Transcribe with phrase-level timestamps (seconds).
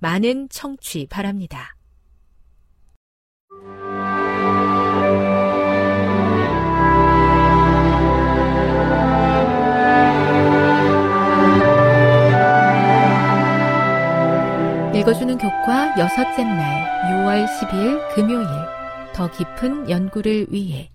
[0.00, 1.76] 많은 청취 바랍니다.
[14.94, 18.46] 읽어주는 교과 여섯째 날 6월 10일 금요일
[19.14, 20.90] 더 깊은 연구를 위해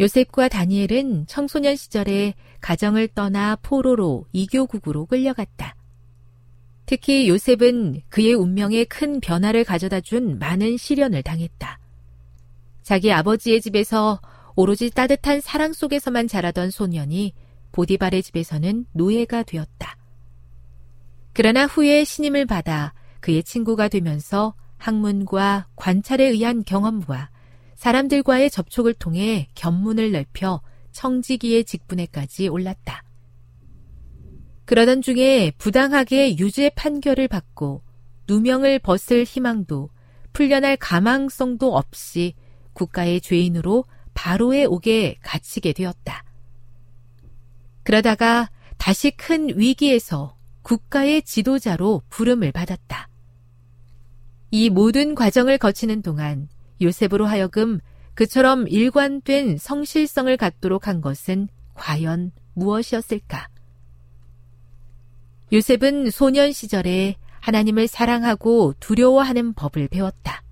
[0.00, 5.76] 요셉과 다니엘은 청소년 시절에 가정을 떠나 포로로 이교국으로 끌려갔다.
[6.86, 11.78] 특히 요셉은 그의 운명에 큰 변화를 가져다 준 많은 시련을 당했다.
[12.82, 14.20] 자기 아버지의 집에서
[14.56, 17.32] 오로지 따뜻한 사랑 속에서만 자라던 소년이
[17.72, 19.96] 보디발의 집에서는 노예가 되었다.
[21.32, 27.30] 그러나 후에 신임을 받아 그의 친구가 되면서 학문과 관찰에 의한 경험과
[27.74, 30.60] 사람들과의 접촉을 통해 견문을 넓혀
[30.92, 33.03] 청지기의 직분에까지 올랐다.
[34.64, 37.82] 그러던 중에 부당하게 유죄 판결을 받고
[38.28, 39.90] 누명을 벗을 희망도
[40.32, 42.34] 풀려날 가망성도 없이
[42.72, 46.24] 국가의 죄인으로 바로에 오게 갇히게 되었다.
[47.82, 53.08] 그러다가 다시 큰 위기에서 국가의 지도자로 부름을 받았다.
[54.50, 56.48] 이 모든 과정을 거치는 동안
[56.80, 57.80] 요셉으로 하여금
[58.14, 63.48] 그처럼 일관된 성실성을 갖도록 한 것은 과연 무엇이었을까?
[65.54, 70.42] 요셉은 소년 시절에 하나님을 사랑하고 두려워하는 법을 배웠다.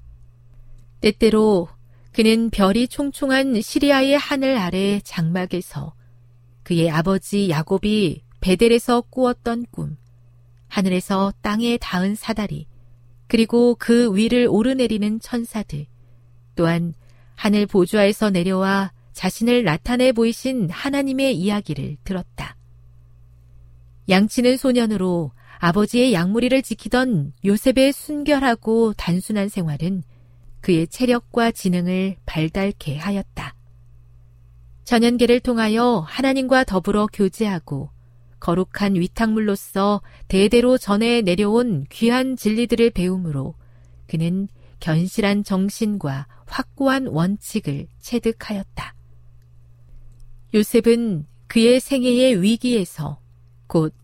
[1.01, 1.67] 때때로
[2.13, 5.95] 그는 별이 총총한 시리아의 하늘 아래 장막에서
[6.63, 9.97] 그의 아버지 야곱이 베델에서 꾸었던 꿈,
[10.69, 12.69] 하늘에서 땅에 닿은 사다리,
[13.27, 15.87] 그리고 그 위를 오르내리는 천사들,
[16.55, 16.95] 또한
[17.35, 22.57] 하늘 보좌에서 내려와 자신을 나타내 보이신 하나님의 이야기를 들었다.
[24.09, 30.03] 양치는 소년으로 아버지의 양무리를 지키던 요셉의 순결하고 단순한 생활은
[30.61, 33.55] 그의 체력과 지능을 발달케 하였다.
[34.85, 37.91] 전연계를 통하여 하나님과 더불어 교제하고
[38.41, 43.55] 거룩한 위탁물로서 대대로 전해 내려온 귀한 진리들을 배움으로
[44.09, 44.49] 그는
[44.81, 48.95] 견실한 정신과 확고한 원칙을 체득하였다.
[50.55, 53.22] 요셉은 그의 생애의 위기에서
[53.73, 53.95] 곧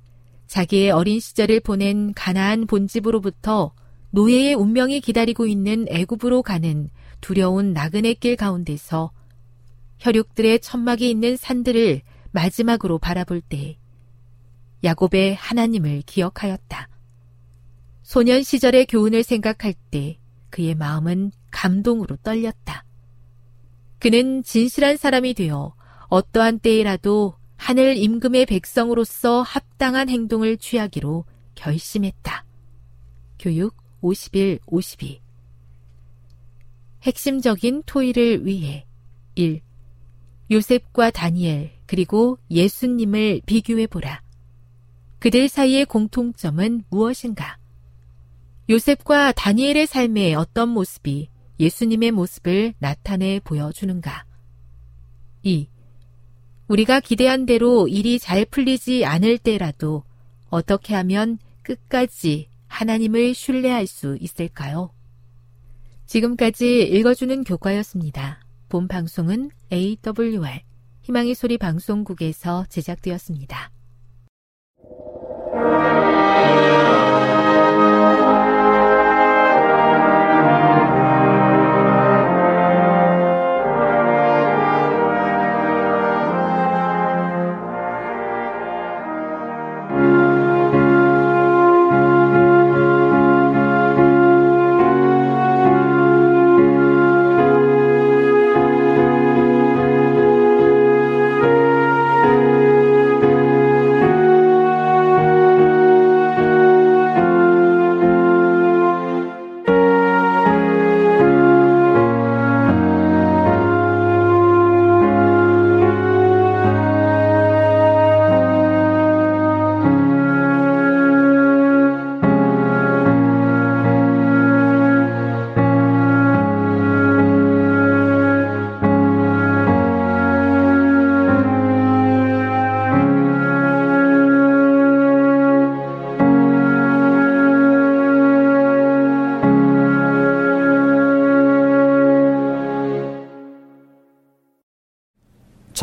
[0.47, 3.75] 자기의 어린 시절을 보낸 가나안 본집으로부터
[4.13, 6.89] 노예의 운명이 기다리고 있는 애굽으로 가는
[7.21, 9.13] 두려운 나그네 길 가운데서
[9.99, 12.01] 혈육들의 천막이 있는 산들을
[12.31, 13.77] 마지막으로 바라볼 때
[14.85, 16.89] 야곱의 하나님을 기억하였다.
[18.03, 20.19] 소년 시절의 교훈을 생각할 때
[20.49, 22.85] 그의 마음은 감동으로 떨렸다.
[23.99, 25.75] 그는 진실한 사람이 되어
[26.09, 32.45] 어떠한 때에라도 하늘 임금의 백성으로서 합당한 행동을 취하기로 결심했다.
[33.39, 35.21] 교육 51, 52
[37.03, 38.87] 핵심적인 토의를 위해
[39.35, 39.61] 1.
[40.51, 44.23] 요셉과 다니엘 그리고 예수님을 비교해 보라.
[45.19, 47.59] 그들 사이의 공통점은 무엇인가?
[48.71, 51.29] 요셉과 다니엘의 삶의 어떤 모습이
[51.61, 54.25] 예수님의 모습을 나타내 보여주는가?
[55.43, 55.69] 2.
[56.69, 60.05] 우리가 기대한 대로 일이 잘 풀리지 않을 때라도
[60.51, 64.91] 어떻게 하면 끝까지 하나님을 신뢰할 수 있을까요?
[66.07, 68.41] 지금까지 읽어주는 교과였습니다.
[68.69, 70.61] 본 방송은 AWR
[71.03, 73.71] 희망의 소리 방송국에서 제작되었습니다.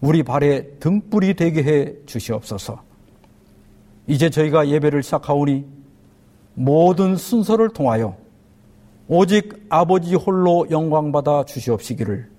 [0.00, 2.82] 우리 발에 등불이 되게 해 주시옵소서.
[4.06, 5.66] 이제 저희가 예배를 시작하오니
[6.54, 8.16] 모든 순서를 통하여
[9.08, 12.30] 오직 아버지 홀로 영광받아 주시옵시기를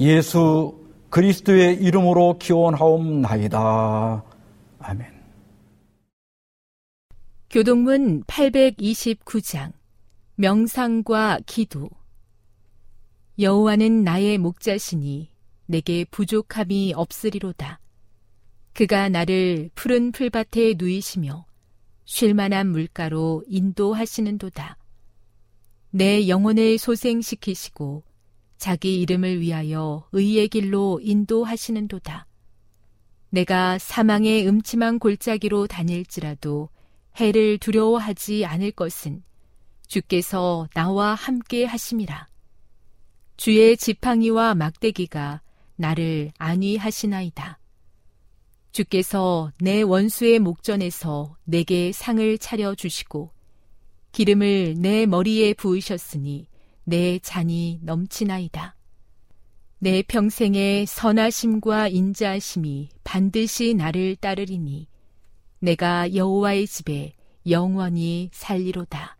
[0.00, 0.78] 예수
[1.10, 4.22] 그리스도의 이름으로 기원하옵나이다.
[4.78, 5.06] 아멘.
[7.50, 9.72] 교동문 829장
[10.36, 11.88] 명상과 기도
[13.38, 15.30] 여호와는 나의 목자시니
[15.70, 17.78] 내게 부족함이 없으리로다.
[18.72, 21.46] 그가 나를 푸른 풀밭에 누이시며
[22.04, 24.76] 쉴만한 물가로 인도하시는도다.
[25.90, 28.02] 내 영혼을 소생시키시고
[28.56, 32.26] 자기 이름을 위하여 의의 길로 인도하시는도다.
[33.30, 36.68] 내가 사망의 음침한 골짜기로 다닐지라도
[37.16, 39.22] 해를 두려워하지 않을 것은
[39.86, 42.26] 주께서 나와 함께 하심이라.
[43.36, 45.42] 주의 지팡이와 막대기가
[45.80, 47.58] 나를 안위하시나이다.
[48.72, 53.32] 주께서 내 원수의 목전에서 내게 상을 차려 주시고
[54.12, 56.46] 기름을 내 머리에 부으셨으니
[56.84, 58.76] 내 잔이 넘치나이다.
[59.78, 64.86] 내 평생의 선하심과 인자하심이 반드시 나를 따르리니
[65.60, 67.14] 내가 여호와의 집에
[67.48, 69.19] 영원히 살리로다.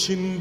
[0.00, 0.40] 거친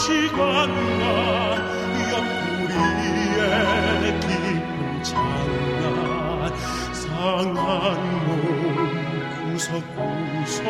[0.00, 1.04] 시관과
[2.10, 3.40] 옆구리에
[4.00, 6.56] 깊은 장난
[6.94, 8.32] 상한 몸
[9.52, 10.64] 구석구석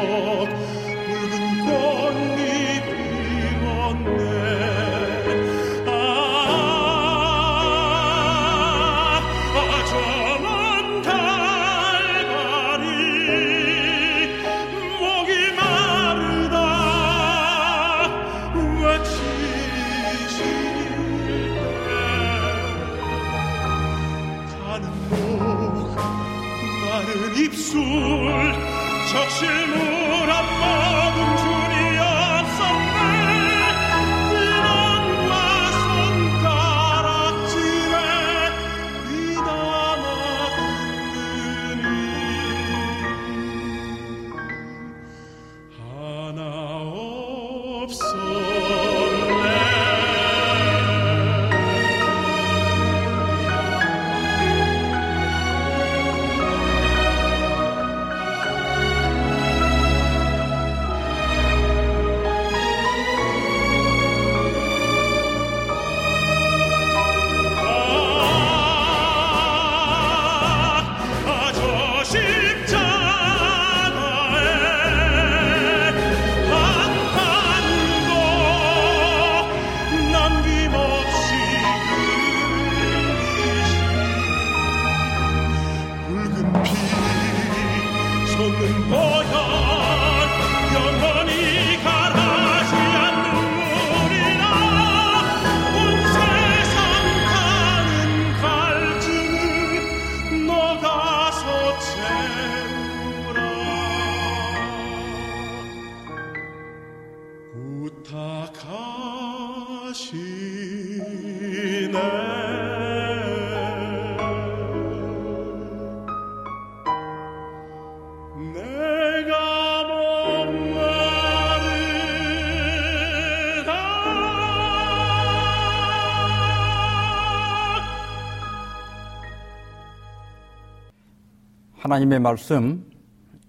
[131.90, 132.88] 하나님의 말씀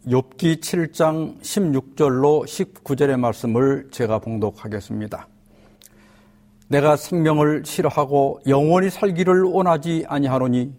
[0.07, 5.27] 욥기 7장 16절로 19절의 말씀을 제가 봉독하겠습니다.
[6.67, 10.73] 내가 생명을 싫어하고 영원히 살기를 원하지 아니하노니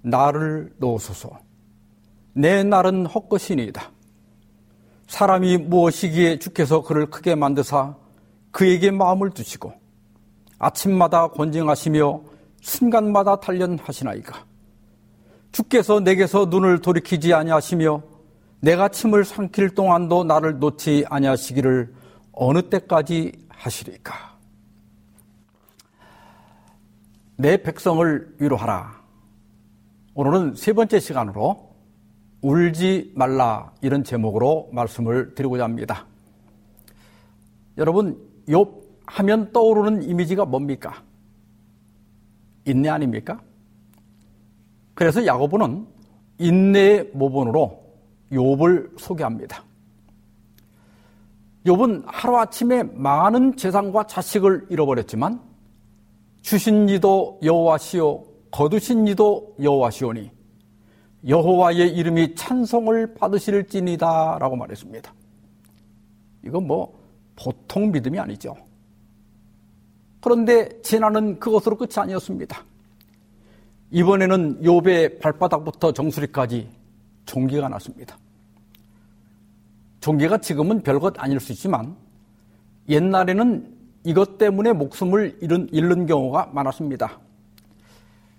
[0.00, 1.38] 나를 놓으소서.
[2.32, 3.90] 내 날은 헛것이니이다.
[5.06, 7.96] 사람이 무엇이기에 주께서 그를 크게 만드사
[8.50, 9.74] 그에게 마음을 두시고
[10.58, 12.22] 아침마다 권징하시며
[12.62, 14.53] 순간마다 단련하시나이까.
[15.54, 18.02] 주께서 내게서 눈을 돌이키지 아니하시며
[18.60, 21.94] 내가 침을 삼킬 동안도 나를 놓지 아니하시기를
[22.32, 24.36] 어느 때까지 하시리까.
[27.36, 29.00] 내 백성을 위로하라.
[30.14, 31.72] 오늘은 세 번째 시간으로
[32.42, 36.04] 울지 말라 이런 제목으로 말씀을 드리고자 합니다.
[37.78, 38.18] 여러분
[38.48, 41.04] 욥 하면 떠오르는 이미지가 뭡니까?
[42.64, 43.40] 인내 아닙니까?
[44.94, 45.86] 그래서 야고보는
[46.38, 47.82] 인내의 모본으로
[48.32, 49.64] 욥을 소개합니다.
[51.66, 55.40] 욥은 하루아침에 많은 재산과 자식을 잃어버렸지만
[56.42, 60.30] 주신 이도 여호와시오 거두신 이도 여호와시오니
[61.26, 65.14] 여호와의 이름이 찬송을 받으실지니다라고 말했습니다.
[66.44, 67.00] 이건 뭐
[67.34, 68.54] 보통 믿음이 아니죠.
[70.20, 72.64] 그런데 지나는 그것으로 끝이 아니었습니다.
[73.94, 76.68] 이번에는 욥의 발바닥부터 정수리까지
[77.26, 78.18] 종기가 났습니다.
[80.00, 81.96] 종기가 지금은 별것 아닐 수 있지만
[82.88, 83.72] 옛날에는
[84.02, 87.20] 이것 때문에 목숨을 잃은, 잃는 경우가 많았습니다.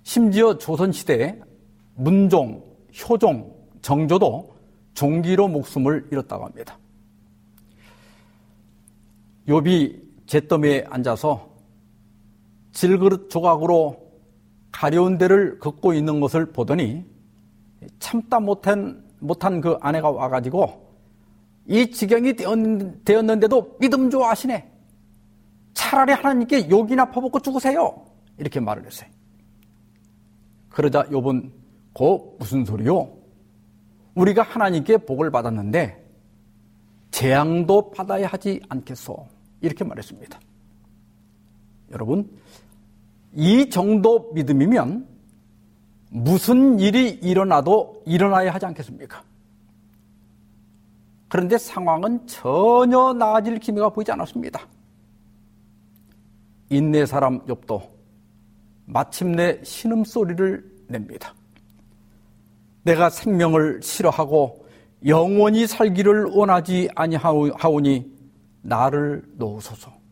[0.04, 1.40] 심지어 조선시대에
[1.96, 2.62] 문종,
[3.02, 4.54] 효종, 정조도
[4.94, 6.78] 종기로 목숨을 잃었다고 합니다.
[9.48, 11.50] 욥이 잿더미에 앉아서
[12.74, 14.05] 질그릇 조각으로
[14.76, 17.06] 가려운 데를 긋고 있는 것을 보더니
[18.00, 20.86] 참다 못한, 못한 그 아내가 와가지고
[21.68, 22.34] 이 지경이
[23.06, 24.70] 되었는데도 믿음 좋아하시네.
[25.74, 28.06] 차라리 하나님께 욕이나 퍼붓고 죽으세요.
[28.38, 29.10] 이렇게 말을 했어요.
[30.70, 31.52] 그러자 욥은
[31.94, 33.14] 그 무슨 소리요?
[34.14, 36.06] 우리가 하나님께 복을 받았는데
[37.12, 39.26] 재앙도 받아야 하지 않겠소.
[39.62, 40.38] 이렇게 말했습니다.
[41.92, 42.30] 여러분,
[43.36, 45.08] 이 정도 믿음이면
[46.10, 49.22] 무슨 일이 일어나도 일어나야 하지 않겠습니까?
[51.28, 54.66] 그런데 상황은 전혀 나아질 기미가 보이지 않았습니다.
[56.70, 57.82] 인내 사람 욥도
[58.86, 61.34] 마침내 신음소리를 냅니다.
[62.84, 64.66] 내가 생명을 싫어하고
[65.06, 68.16] 영원히 살기를 원하지 아니하오니
[68.62, 70.05] 나를 놓으소서.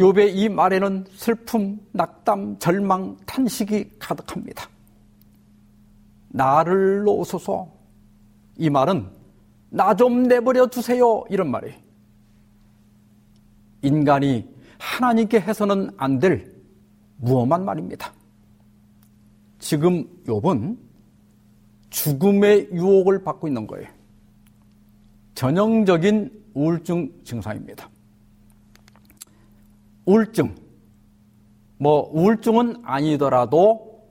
[0.00, 4.66] 욥의 이 말에는 슬픔, 낙담, 절망, 탄식이 가득합니다.
[6.30, 7.70] 나를 놓으소서.
[8.56, 9.06] 이 말은
[9.68, 11.22] 나 좀 내버려 두세요.
[11.28, 11.74] 이런 말이.
[13.82, 16.50] 인간이 하나님께 해서는 안 될
[17.18, 18.10] 무엄한 말입니다.
[19.58, 20.78] 지금 욥은
[21.90, 23.86] 죽음의 유혹을 받고 있는 거예요.
[25.34, 27.90] 전형적인 우울증 증상입니다.
[30.06, 30.54] 우울증.
[31.78, 34.02] 뭐, 우울증은 아니더라도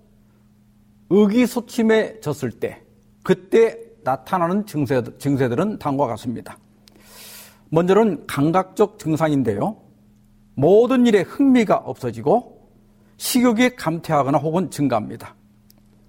[1.09, 2.81] 의기소침해졌을 때,
[3.23, 6.57] 그때 나타나는 증세, 증세들은 다음과 같습니다.
[7.69, 9.77] 먼저는 감각적 증상인데요.
[10.55, 12.59] 모든 일에 흥미가 없어지고
[13.17, 15.35] 식욕이 감퇴하거나 혹은 증가합니다.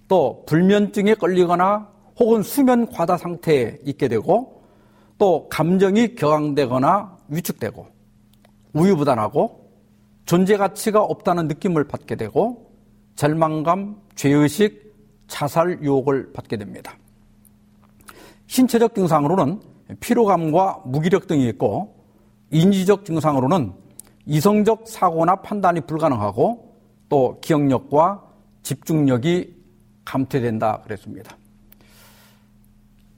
[0.09, 1.89] 또 불면증에 걸리거나
[2.19, 4.63] 혹은 수면 과다 상태에 있게 되고
[5.19, 7.87] 또 감정이 격앙되거나 위축되고
[8.73, 9.60] 우유부단하고
[10.27, 12.71] 존재 가치가 없다는 느낌을 받게 되고
[13.17, 14.95] 절망감, 죄의식,
[15.27, 16.97] 자살 유혹을 받게 됩니다.
[18.47, 19.61] 신체적 증상으로는
[20.01, 21.95] 피로감과 무기력 등이 있고
[22.51, 23.73] 인지적 증상으로는
[24.27, 26.77] 이성적 사고나 판단이 불가능하고
[27.09, 28.23] 또 기억력과
[28.63, 29.57] 집중력이
[30.05, 31.37] 감퇴된다 그랬습니다.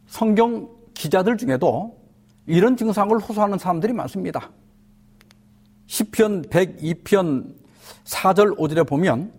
[0.07, 1.99] 성경 기자들 중에도
[2.47, 4.51] 이런 증상을 호소하는 사람들이 많습니다.
[5.87, 7.55] 10편 102편
[8.05, 9.33] 4절 5절에 보면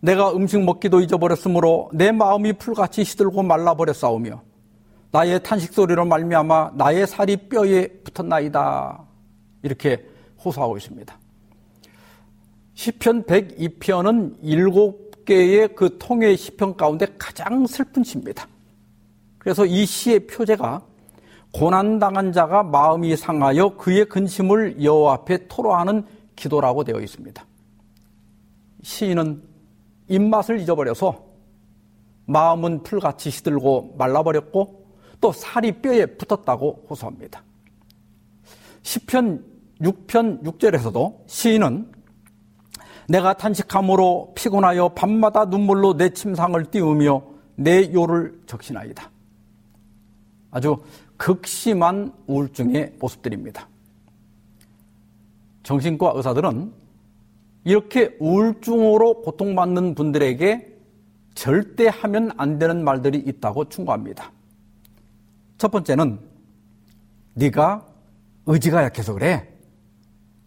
[0.00, 4.42] 내가 음식 먹기도 잊어버렸으므로 내 마음이 풀같이 시들고 말라버렸사오며
[5.12, 9.04] 나의 탄식 소리로 말미암아 나의 살이 뼈에 붙었나이다.
[9.62, 10.04] 이렇게
[10.44, 11.18] 호소하고 있습니다.
[12.74, 18.48] 시편 102편은 일곱 개의 그 통의 시편 가운데 가장 슬픈 시입니다.
[19.38, 20.82] 그래서 이 시의 표제가
[21.52, 27.44] 고난당한 자가 마음이 상하여 그의 근심을 여호와 앞에 토로하는 기도라고 되어 있습니다.
[28.82, 29.42] 시인은
[30.08, 31.24] 입맛을 잊어버려서
[32.26, 34.86] 마음은 풀같이 시들고 말라버렸고
[35.20, 37.42] 또 살이 뼈에 붙었다고 호소합니다.
[38.82, 39.44] 시편
[39.80, 41.92] 6편 6절에서도 시인은
[43.08, 47.22] 내가 탄식함으로 피곤하여 밤마다 눈물로 내 침상을 띄우며
[47.56, 49.10] 내 요를 적시나이다.
[50.50, 50.76] 아주
[51.22, 53.68] 극심한 우울증의 모습들입니다.
[55.62, 56.72] 정신과 의사들은
[57.62, 60.76] 이렇게 우울증으로 고통받는 분들에게
[61.36, 64.32] 절대 하면 안 되는 말들이 있다고 충고합니다.
[65.58, 66.18] 첫 번째는
[67.34, 67.86] 네가
[68.46, 69.48] 의지가 약해서 그래.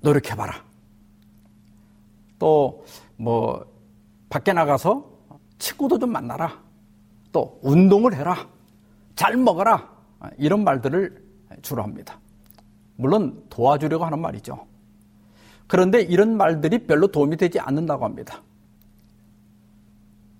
[0.02, 0.62] 노력해봐라.
[2.38, 2.84] 또
[3.16, 3.66] 뭐
[4.28, 5.10] 밖에 나가서
[5.58, 6.62] 친구도 좀 만나라.
[7.32, 8.46] 또 운동을 해라,
[9.16, 9.95] 잘 먹어라
[10.38, 11.24] 이런 말들을
[11.62, 12.20] 주로 합니다.
[12.96, 14.66] 물론 도와주려고 하는 말이죠.
[15.68, 18.42] 그런데 이런 말들이 별로 도움이 되지 않는다고 합니다.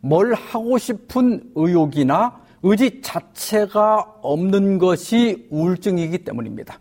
[0.02, 6.80] 뭘 하고 싶은 의욕이나 의지 자체가 없는 것이 우울증이기 때문입니다.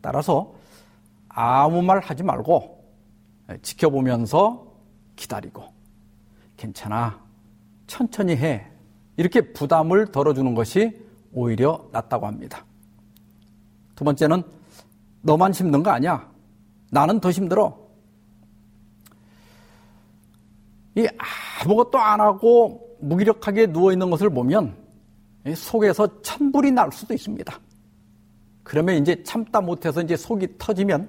[0.00, 0.54] 따라서
[1.28, 2.84] 아무 말 하지 말고
[3.62, 4.66] 지켜보면서
[5.16, 5.64] 기다리고
[6.56, 7.20] 괜찮아
[7.86, 8.66] 천천히 해
[9.16, 11.03] 이렇게 부담을 덜어주는 것이
[11.34, 12.64] 오히려 낫다고 합니다.
[13.94, 14.42] 두 번째는
[15.22, 16.30] 너만 힘든 거 아니야.
[16.90, 17.76] 나는 더 힘들어.
[20.96, 21.06] 이
[21.60, 24.76] 아무것도 안 하고 무기력하게 누워 있는 것을 보면
[25.54, 27.58] 속에서 천불이 날 수도 있습니다.
[28.62, 31.08] 그러면 이제 참다 못해서 이제 속이 터지면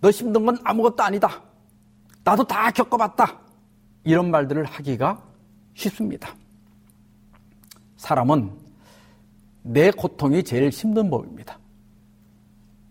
[0.00, 1.42] 너 힘든 건 아무것도 아니다.
[2.24, 3.40] 나도 다 겪어봤다.
[4.04, 5.20] 이런 말들을 하기가
[5.74, 6.34] 쉽습니다.
[7.96, 8.67] 사람은
[9.62, 11.58] 내 고통이 제일 힘든 법입니다.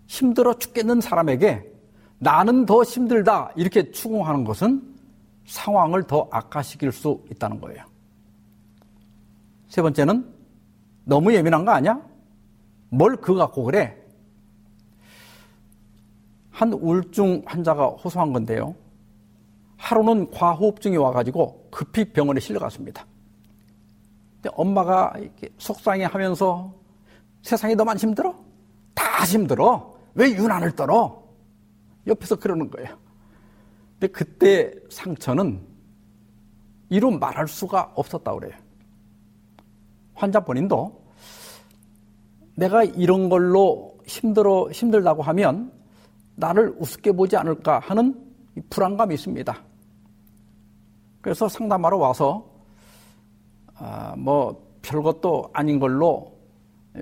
[0.08, 1.71] 힘들어 죽겠는 사람에게
[2.19, 4.95] 나는 더 힘들다 이렇게 추궁하는 것은
[5.45, 7.84] 상황을 더 악화시킬 수 있다는 거예요.
[9.67, 10.34] 세 번째는
[11.03, 12.01] 너무 예민한 거 아니야?
[12.89, 13.95] 뭘 그거 갖고 그래?
[16.49, 18.75] 한 우울증 환자가 호소한 건데요.
[19.77, 23.06] 하루는 과호흡증이 와가지고 급히 병원에 실려갔습니다.
[24.53, 26.73] 엄마가 이렇게 속상해 하면서
[27.41, 28.36] 세상이 너만 힘들어?
[28.93, 29.93] 다 힘들어.
[30.15, 31.23] 왜 유난을 떨어?
[32.07, 32.97] 옆에서 그러는 거예요.
[33.93, 35.65] 근데 그때 상처는
[36.89, 38.57] 이루 말할 수가 없었다고 그래요.
[40.13, 41.07] 환자 본인도
[42.55, 45.71] 내가 이런 걸로 힘들어, 힘들다고 하면
[46.36, 48.15] 나를 우습게 보지 않을까 하는
[48.69, 49.63] 불안감이 있습니다.
[51.21, 52.49] 그래서 상담하러 와서,
[53.79, 56.37] 아, 뭐, 별것도 아닌 걸로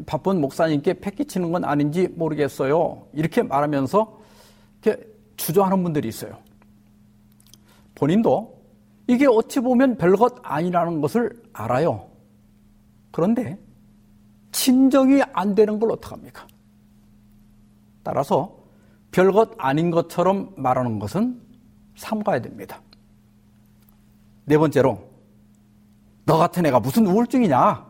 [0.06, 3.08] 바쁜 목사님께 패기치는 건 아닌지 모르겠어요.
[3.14, 4.20] 이렇게 말하면서
[4.84, 5.08] 이렇게
[5.38, 6.38] 주저하는 분들이 있어요.
[7.96, 8.62] 본인도
[9.08, 12.10] 이게 어찌 보면 별것 아니라는 것을 알아요.
[13.12, 13.58] 그런데
[14.52, 16.48] 친정이 안 되는 걸 어떡합니까?
[18.04, 18.58] 따라서
[19.12, 21.42] 별것 아닌 것처럼 말하는 것은
[21.96, 22.82] 삼가야 됩니다.
[24.46, 25.15] 네 번째로,
[26.26, 27.86] 너 같은 애가 무슨 우울증이냐?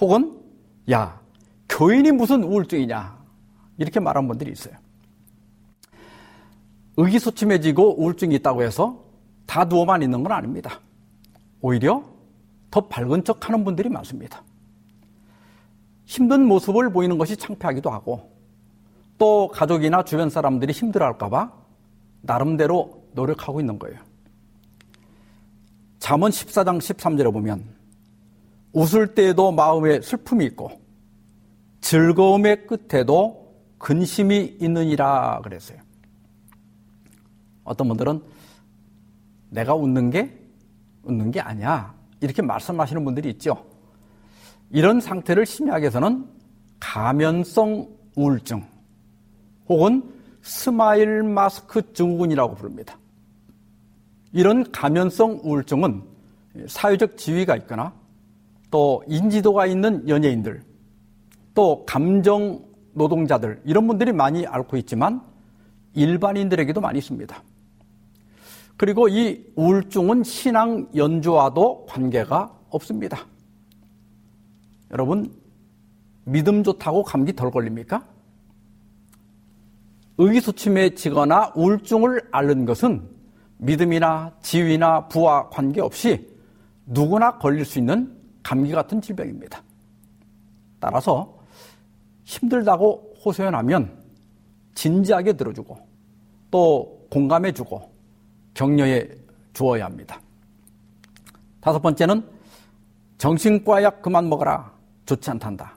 [0.00, 0.40] 혹은,
[0.90, 1.20] 야,
[1.68, 3.22] 교인이 무슨 우울증이냐?
[3.78, 4.74] 이렇게 말하는 분들이 있어요.
[6.96, 9.04] 의기소침해지고 우울증이 있다고 해서
[9.46, 10.80] 다 누워만 있는 건 아닙니다.
[11.60, 12.04] 오히려
[12.70, 14.42] 더 밝은 척 하는 분들이 많습니다.
[16.04, 18.30] 힘든 모습을 보이는 것이 창피하기도 하고
[19.18, 21.52] 또 가족이나 주변 사람들이 힘들어할까봐
[22.22, 23.98] 나름대로 노력하고 있는 거예요.
[26.02, 27.64] 잠언 14장 13절에 보면
[28.72, 30.72] 웃을 때에도 마음에 슬픔이 있고
[31.80, 35.78] 즐거움의 끝에도 근심이 있느니라 그랬어요.
[37.62, 38.20] 어떤 분들은
[39.50, 40.36] 내가 웃는 게
[41.04, 41.94] 웃는 게 아니야.
[42.20, 43.64] 이렇게 말씀하시는 분들이 있죠.
[44.70, 46.26] 이런 상태를 심리학에서는
[46.80, 48.66] 가면성 우울증
[49.68, 50.12] 혹은
[50.42, 52.98] smile mask 증후군이라고 부릅니다.
[54.32, 56.02] 이런 가면성 우울증은
[56.66, 57.92] 사회적 지위가 있거나
[58.70, 60.62] 또 인지도가 있는 연예인들
[61.54, 62.64] 또 감정
[62.94, 65.22] 노동자들 이런 분들이 많이 앓고 있지만
[65.94, 67.42] 일반인들에게도 많이 있습니다.
[68.76, 73.26] 그리고 이 우울증은 신앙 연주와도 관계가 없습니다.
[74.90, 75.32] 여러분,
[76.24, 78.06] 믿음 좋다고 감기 덜 걸립니까?
[80.18, 83.08] 의기소침해지거나 우울증을 앓는 것은
[83.62, 86.28] 믿음이나 지위나 부와 관계없이
[86.84, 89.62] 누구나 걸릴 수 있는 감기 같은 질병입니다.
[90.80, 91.38] 따라서
[92.24, 94.02] 힘들다고 호소연하면
[94.74, 95.78] 진지하게 들어주고
[96.50, 97.92] 또 공감해주고
[98.54, 99.08] 격려해
[99.52, 100.20] 주어야 합니다.
[101.60, 102.28] 다섯 번째는
[103.18, 104.72] 정신과 약 그만 먹어라.
[105.06, 105.76] 좋지 않단다.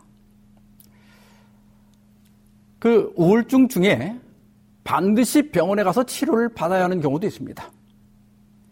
[2.80, 4.19] 그 우울증 중에
[4.84, 7.74] 반드시 병원에 가서 치료를 받아야 하는 경우도 있습니다.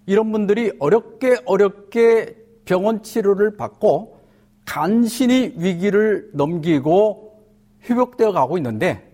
[0.05, 2.35] 이런 분들이 어렵게 어렵게
[2.65, 4.19] 병원 치료를 받고
[4.65, 7.43] 간신히 위기를 넘기고
[7.89, 9.11] 회복되어 가고 있는데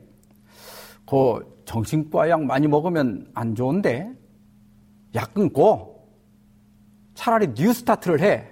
[1.08, 4.12] 그 정신과 약 많이 먹으면 안 좋은데
[5.16, 6.08] 약 끊고
[7.16, 8.48] 차라리 New Start를 해.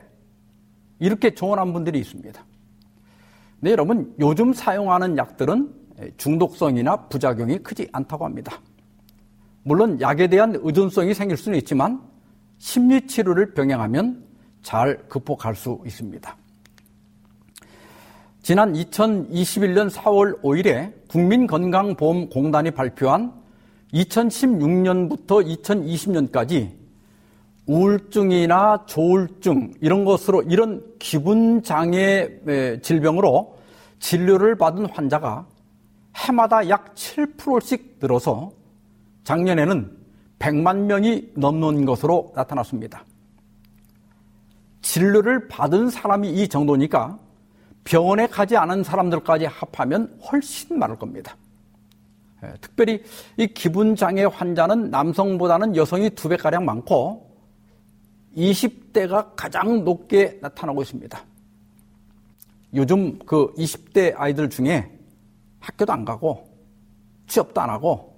[0.99, 2.43] 이렇게 조언한 분들이 있습니다.
[3.59, 5.73] 네, 여러분, 요즘 사용하는 약들은
[6.17, 8.59] 중독성이나 부작용이 크지 않다고 합니다.
[9.63, 12.01] 물론 약에 대한 의존성이 생길 수는 있지만
[12.57, 14.23] 심리 치료를 병행하면
[14.61, 16.37] 잘 극복할 수 있습니다.
[18.41, 23.33] 지난 2021년 4월 5일에 국민건강보험공단이 발표한
[23.93, 26.71] 2016년부터 2020년까지
[27.65, 32.29] 우울증이나 조울증 이런 것으로 이런 기분 장애
[32.81, 33.57] 질병으로
[33.99, 35.45] 진료를 받은 환자가
[36.15, 38.51] 해마다 약 7%씩 늘어서
[39.25, 39.96] 작년에는
[40.39, 43.03] 100만 명이 넘는 것으로 나타났습니다.
[44.81, 47.19] 진료를 받은 사람이 이 정도니까
[47.83, 51.35] 병원에 가지 않은 사람들까지 합하면 훨씬 많을 겁니다.
[52.43, 53.03] 예, 특별히
[53.37, 57.27] 이 기분 장애 환자는 남성보다는 여성이 두 배가량 많고
[58.35, 61.19] 20대가 가장 높게 나타나고 있습니다.
[62.75, 64.91] 요즘 그 20대 아이들 중에
[65.59, 66.47] 학교도 안 가고
[67.27, 68.16] 취업도 안 하고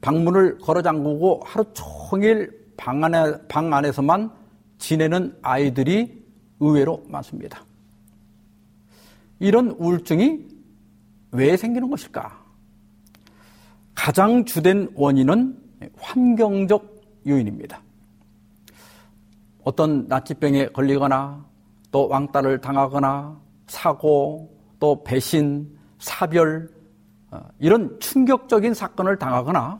[0.00, 4.30] 방문을 걸어 잠그고 하루 종일 방 안에 방 안에서만
[4.78, 6.24] 지내는 아이들이
[6.60, 7.64] 의외로 많습니다.
[9.40, 10.46] 이런 우울증이
[11.32, 12.44] 왜 생기는 것일까?
[13.94, 15.58] 가장 주된 원인은
[15.98, 17.80] 환경적 요인입니다.
[19.64, 21.44] 어떤 나치병에 걸리거나
[21.90, 26.73] 또 왕따를 당하거나 사고 또 배신, 사별 어,
[27.58, 29.78] 이런 충격적인 사건을 당하거나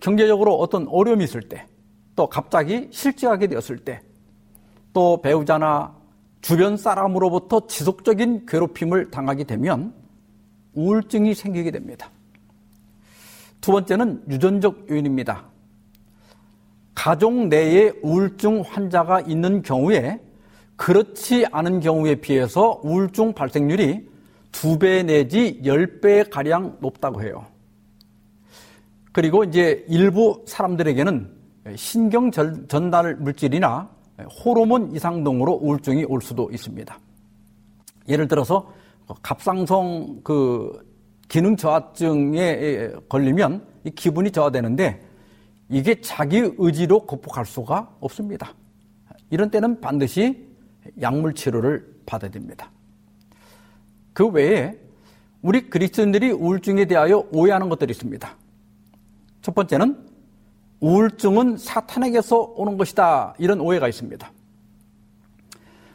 [0.00, 1.66] 경제적으로 어떤 어려움이 있을 때
[2.14, 4.02] 또 갑자기 실직하게 되었을 때
[4.92, 5.94] 또 배우자나
[6.40, 9.94] 주변 사람으로부터 지속적인 괴롭힘을 당하게 되면
[10.74, 12.10] 우울증이 생기게 됩니다.
[13.60, 15.44] 두 번째는 유전적 요인입니다.
[16.94, 20.20] 가족 내에 우울증 환자가 있는 경우에
[20.76, 24.10] 그렇지 않은 경우에 비해서 우울증 발생률이
[24.52, 27.44] 두 배 내지 열 배 가량 높다고 해요.
[29.12, 31.30] 그리고 이제 일부 사람들에게는
[31.76, 33.90] 신경 전달 물질이나
[34.44, 36.98] 호르몬 이상 등으로 우울증이 올 수도 있습니다.
[38.08, 38.72] 예를 들어서
[39.22, 40.72] 갑상선 그
[41.28, 45.06] 기능 저하증에 걸리면 이 기분이 저하되는데
[45.68, 48.54] 이게 자기 의지로 극복할 수가 없습니다.
[49.30, 50.46] 이런 때는 반드시
[51.00, 52.71] 약물 치료를 받아야 됩니다.
[54.12, 54.78] 그 외에
[55.40, 58.36] 우리 그리스도인들이 우울증에 대하여 오해하는 것들이 있습니다.
[59.42, 60.06] 첫 번째는
[60.80, 63.34] 우울증은 사탄에게서 오는 것이다.
[63.38, 64.30] 이런 오해가 있습니다.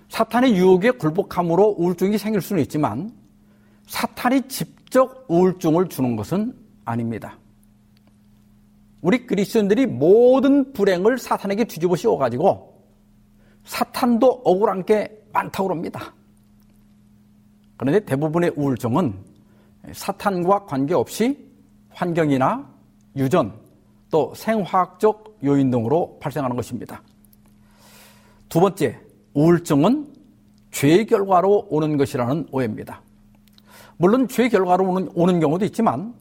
[0.09, 3.11] 사탄의 유혹에 굴복함으로 우울증이 생길 수는 있지만
[3.87, 6.53] 사탄이 직접 우울증을 주는 것은
[6.85, 7.37] 아닙니다.
[9.01, 12.83] 우리 그리스도인들이 모든 불행을 사탄에게 뒤집어 씌워가지고
[13.65, 16.13] 사탄도 억울한 게 많다고 합니다.
[17.77, 19.13] 그런데 대부분의 우울증은
[19.93, 21.47] 사탄과 관계없이
[21.89, 22.67] 환경이나
[23.15, 23.53] 유전
[24.09, 27.01] 또 생화학적 요인 등으로 발생하는 것입니다.
[28.49, 28.99] 두 번째,
[29.33, 30.13] 우울증은
[30.71, 33.01] 죄 결과로 오는 것이라는 오해입니다.
[33.97, 36.13] 물론 죄 결과로 오는, 오는 경우도 있지만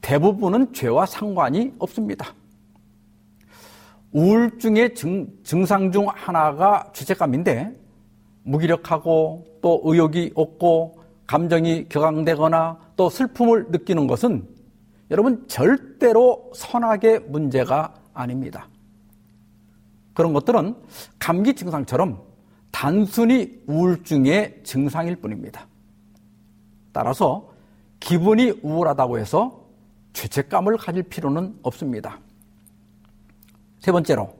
[0.00, 2.34] 대부분은 죄와 상관이 없습니다.
[4.12, 7.81] 우울증의 증, 증상 중 하나가 죄책감인데
[8.44, 14.46] 무기력하고 또 의욕이 없고 감정이 격앙되거나 또 슬픔을 느끼는 것은
[15.10, 18.68] 여러분 절대로 선악의 문제가 아닙니다.
[20.14, 20.76] 그런 것들은
[21.18, 22.20] 감기 증상처럼
[22.70, 25.66] 단순히 우울증의 증상일 뿐입니다.
[26.92, 27.50] 따라서
[28.00, 29.64] 기분이 우울하다고 해서
[30.12, 32.18] 죄책감을 가질 필요는 없습니다.
[33.78, 34.34] 세 번째로,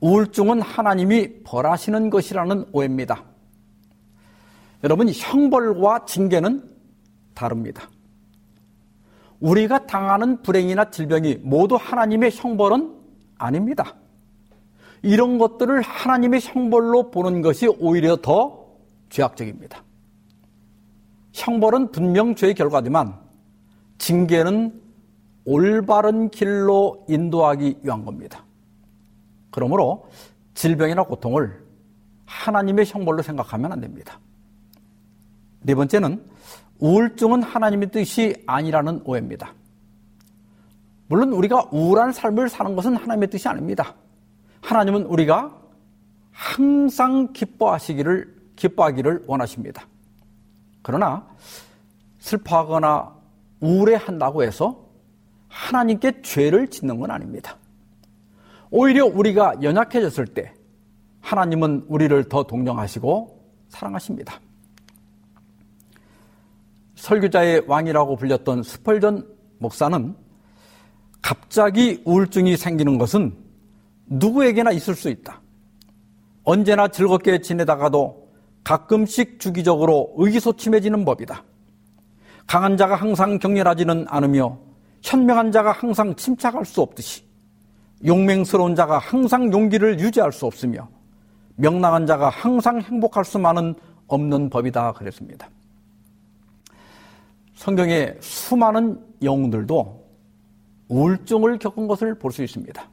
[0.00, 3.24] 우울증은 하나님이 벌하시는 것이라는 오해입니다.
[4.84, 6.62] 여러분, 형벌과 징계는
[7.34, 7.88] 다릅니다.
[9.40, 12.94] 우리가 당하는 불행이나 질병이 모두 하나님의 형벌은
[13.38, 13.94] 아닙니다.
[15.02, 18.66] 이런 것들을 하나님의 형벌로 보는 것이 오히려 더
[19.10, 19.82] 죄악적입니다.
[21.32, 23.14] 형벌은 분명 죄의 결과지만
[23.98, 24.80] 징계는
[25.44, 28.45] 올바른 길로 인도하기 위한 겁니다.
[29.56, 30.06] 그러므로
[30.52, 31.64] 질병이나 고통을
[32.26, 34.20] 하나님의 형벌로 생각하면 안 됩니다.
[35.62, 36.22] 네 번째는
[36.78, 39.54] 우울증은 하나님의 뜻이 아니라는 오해입니다.
[41.08, 43.94] 물론 우리가 우울한 삶을 사는 것은 하나님의 뜻이 아닙니다.
[44.60, 45.58] 하나님은 우리가
[46.32, 49.86] 항상 기뻐하시기를 기뻐하기를 원하십니다.
[50.82, 51.26] 그러나
[52.18, 53.10] 슬퍼하거나
[53.60, 54.84] 우울해한다고 해서
[55.48, 57.56] 하나님께 죄를 짓는 건 아닙니다.
[58.70, 60.52] 오히려 우리가 연약해졌을 때
[61.20, 64.40] 하나님은 우리를 더 동정하시고 사랑하십니다.
[66.94, 69.26] 설교자의 왕이라고 불렸던 스펄전
[69.58, 70.14] 목사는
[71.22, 73.36] 갑자기 우울증이 생기는 것은
[74.06, 75.40] 누구에게나 있을 수 있다.
[76.44, 78.28] 언제나 즐겁게 지내다가도
[78.62, 81.42] 가끔씩 주기적으로 의기소침해지는 법이다.
[82.46, 84.58] 강한 자가 항상 격렬하지는 않으며
[85.02, 87.25] 현명한 자가 항상 침착할 수 없듯이
[88.04, 90.88] 용맹스러운 자가 항상 용기를 유지할 수 없으며
[91.56, 93.74] 명랑한 자가 항상 행복할 수만은
[94.08, 95.48] 없는 법이다 그랬습니다.
[97.54, 100.06] 성경의 수많은 영웅들도
[100.88, 102.88] 우울증을 겪은 것을 볼 수 있습니다.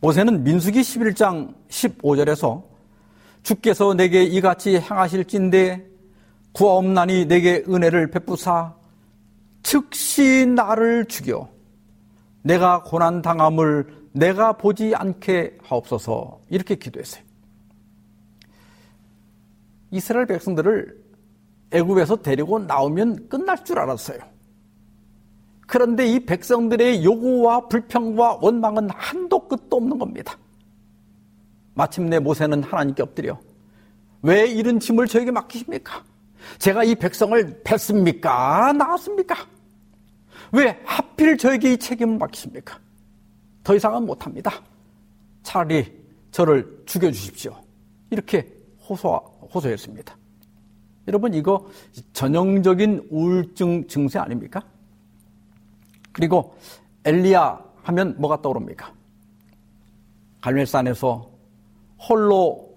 [0.00, 2.62] 모세는 민수기 11장 15절에서
[3.42, 5.86] 주께서 내게 이같이 행하실진데
[6.52, 8.74] 구하옵나니 내게 은혜를 베푸사
[9.62, 11.48] 즉시 나를 죽여
[12.42, 17.22] 내가 고난 당함을 내가 보지 않게 하옵소서 이렇게 기도했어요.
[19.90, 21.02] 이스라엘 백성들을
[21.70, 24.18] 애굽에서 데리고 나오면 끝날 줄 알았어요.
[25.66, 30.36] 그런데 이 백성들의 요구와 불평과 원망은 한도 끝도 없는 겁니다.
[31.74, 33.38] 마침내 모세는 하나님께 엎드려
[34.22, 36.04] 왜 이런 짐을 저에게 맡기십니까?
[36.58, 38.72] 제가 이 백성을 뺐습니까?
[38.74, 39.36] 나왔습니까?
[40.52, 42.78] 왜 하필 저에게 이 책임을 맡기십니까?
[43.64, 44.52] 더 이상은 못합니다.
[45.42, 47.56] 차라리 저를 죽여주십시오.
[48.10, 48.54] 이렇게
[48.88, 49.16] 호소,
[49.54, 50.16] 호소했습니다.
[51.08, 51.66] 여러분, 이거
[52.12, 54.62] 전형적인 우울증 증세 아닙니까?
[56.12, 56.54] 그리고
[57.04, 58.92] 엘리야 하면 뭐가 떠오릅니까?
[60.42, 61.30] 갈멜산에서
[62.08, 62.72] 홀로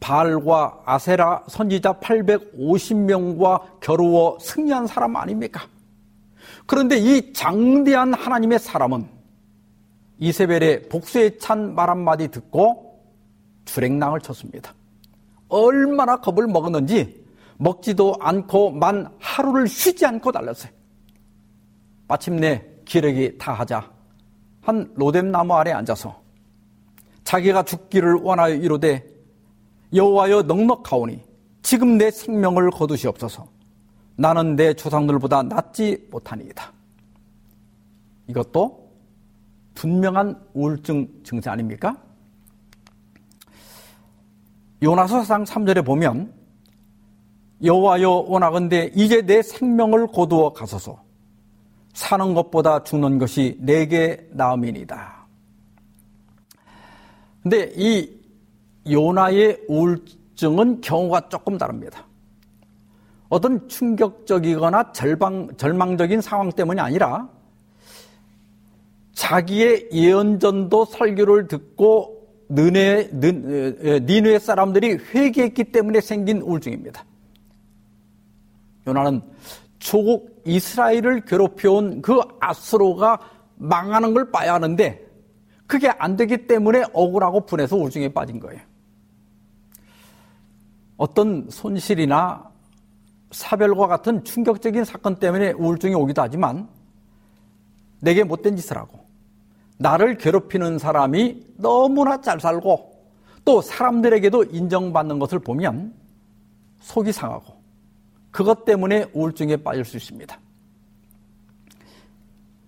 [0.00, 5.66] 바알과 아세라 선지자 850명과 겨루어 승리한 사람 아닙니까?
[6.70, 9.04] 그런데 이 장대한 하나님의 사람은
[10.20, 13.02] 이세벨의 복수에 찬 말 한마디 듣고
[13.64, 14.72] 주랭랑을 쳤습니다.
[15.48, 17.24] 얼마나 겁을 먹었는지
[17.56, 20.70] 먹지도 않고 만 하루를 쉬지 않고 달렸어요.
[22.06, 23.90] 마침내 기력이 다하자
[24.60, 26.22] 한 로뎀 나무 아래 앉아서
[27.24, 29.04] 자기가 죽기를 원하여 이르되
[29.92, 31.20] 여호와여 넉넉하오니
[31.62, 33.59] 지금 내 생명을 거두시옵소서
[34.20, 36.70] 나는 내 조상들보다 낫지 못하니이다.
[38.26, 38.92] 이것도
[39.72, 41.96] 분명한 우울증 증세 아닙니까?
[44.82, 46.34] 요나서상 3절에 보면
[47.64, 51.02] 여호와여 원하건대 이제 내 생명을 거두어 가소서
[51.94, 55.26] 사는 것보다 죽는 것이 내게 나음이니다.
[57.42, 58.20] 근데 이
[58.86, 62.09] 요나의 우울증은 경우가 조금 다릅니다.
[63.30, 67.28] 어떤 충격적이거나 절방, 절망적인 상황 때문이 아니라
[69.12, 77.04] 자기의 예언전도 설교를 듣고 느네, 니누의 사람들이 회개했기 때문에 생긴 우울증입니다.
[78.88, 79.22] 요나는
[79.78, 83.20] 조국 이스라엘을 괴롭혀온 그 아스로가
[83.54, 85.06] 망하는 걸 봐야 하는데
[85.68, 88.60] 그게 안 되기 때문에 억울하고 분해서 우울증에 빠진 거예요.
[90.96, 92.49] 어떤 손실이나
[93.30, 96.68] 사별과 같은 충격적인 사건 때문에 우울증이 오기도 하지만
[98.00, 98.98] 내게 못된 짓을 하고
[99.78, 102.90] 나를 괴롭히는 사람이 너무나 잘 살고
[103.44, 105.94] 또 사람들에게도 인정받는 것을 보면
[106.80, 107.54] 속이 상하고
[108.30, 110.38] 그것 때문에 우울증에 빠질 수 있습니다.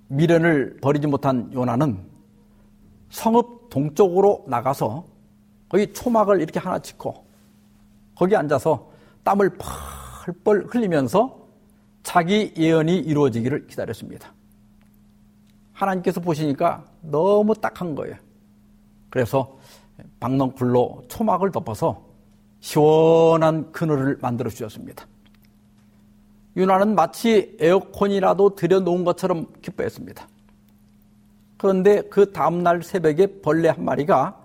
[0.09, 1.99] 미련을 버리지 못한 요나는
[3.11, 5.05] 성읍 동쪽으로 나가서
[5.69, 7.25] 거기 초막을 이렇게 하나 짓고
[8.15, 8.91] 거기 앉아서
[9.25, 9.57] 땀을
[10.23, 11.49] 펄펄 흘리면서
[12.05, 14.33] 자기 예언이 이루어지기를 기다렸습니다.
[15.73, 18.15] 하나님께서 보시니까 너무 딱한 거예요.
[19.11, 19.59] 그래서
[20.21, 22.05] 박넝쿨로 초막을 덮어서
[22.61, 25.07] 시원한 그늘을 만들어 주셨습니다.
[26.57, 30.29] 유나는 마치 에어컨이라도 들여놓은 것처럼 기뻐했습니다.
[31.57, 34.39] 그런데 그 다음날 새벽에 벌레 한 마리가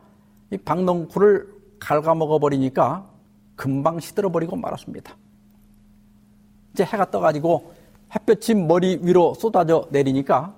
[0.51, 3.07] 이 박넝쿨을 갉아먹어 버리니까
[3.55, 5.15] 금방 시들어 버리고 말았습니다.
[6.77, 7.73] 이제 해가 떠가지고
[8.15, 10.55] 햇볕이 머리 위로 쏟아져 내리니까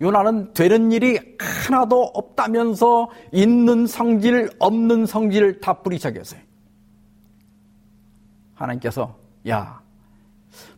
[0.00, 6.40] 요나는 되는 일이 하나도 없다면서 있는 성질, 없는 성질 다 뿌리쳐겠어요.
[8.54, 9.16] 하나님께서
[9.48, 9.80] 야,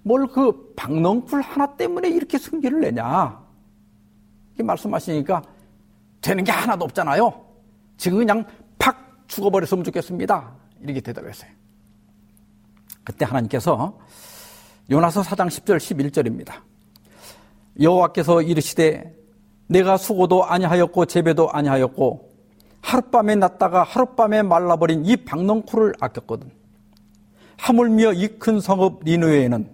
[0.03, 3.39] 뭘 그 박넝쿨 하나 때문에 이렇게 승기를 내냐?
[4.49, 5.43] 이렇게 말씀하시니까
[6.23, 7.45] 되는 게 하나도 없잖아요.
[7.99, 8.47] 지금 그냥
[8.79, 10.51] 팍 죽어버렸으면 좋겠습니다.
[10.81, 11.51] 이렇게 대답했어요.
[13.05, 13.99] 그때 하나님께서
[14.91, 16.55] 요나서 4장 10절 11절입니다.
[17.81, 19.17] 여호와께서 이르시되
[19.69, 22.29] 내가 수고도 아니하였고 재배도 아니하였고
[22.83, 26.51] 하룻밤에 났다가 하룻밤에 말라버린 이 박넝쿨을 아꼈거든.
[27.59, 29.71] 하물며 이 큰 성읍 니누에는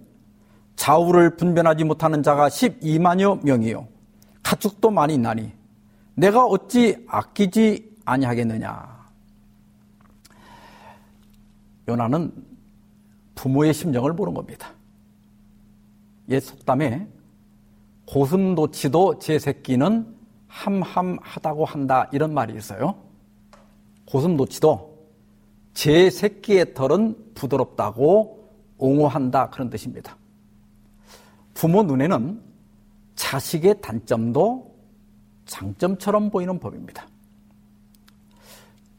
[0.75, 3.89] 좌우를 분변하지 못하는 자가 12만여 명이요
[4.43, 5.51] 가축도 많이 있나니
[6.15, 8.97] 내가 어찌 아끼지 아니하겠느냐.
[11.89, 12.33] 요나는
[13.35, 14.76] 부모의 심정을 모른 겁니다.
[16.29, 17.07] 옛 속담에
[18.07, 20.15] 고슴도치도 제 새끼는
[20.49, 22.95] 함함하다고 한다 이런 말이 있어요.
[24.07, 24.97] 고슴도치도
[25.75, 28.49] 제 새끼의 털은 부드럽다고
[28.79, 30.17] 옹호한다 그런 뜻입니다.
[31.55, 32.41] 부모 눈에는
[33.15, 34.75] 자식의 단점도
[35.47, 37.07] 장점처럼 보이는 법입니다.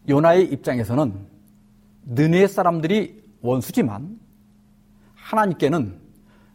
[0.10, 1.28] 요나의 입장에서는
[2.06, 4.20] 느네 사람들이 원수지만
[5.16, 6.07] 하나님께는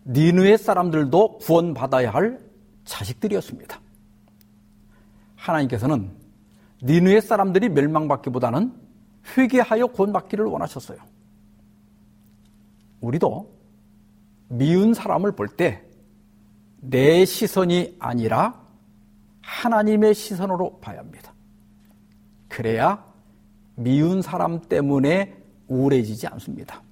[0.07, 2.41] 니느의 사람들도 구원받아야 할
[2.85, 3.81] 자식들이었습니다.
[5.37, 6.11] 하나님께서는
[6.83, 8.73] 니느의 사람들이 멸망받기보다는
[9.37, 10.99] 회개하여 구원받기를 원하셨어요.
[13.01, 13.53] 우리도
[14.49, 15.93] 미운 사람을 볼 때
[16.85, 18.61] 내 시선이 아니라
[19.41, 21.33] 하나님의 시선으로 봐야 합니다.
[22.49, 23.05] 그래야
[23.77, 26.83] 미운 사람 때문에 우울해지지 않습니다.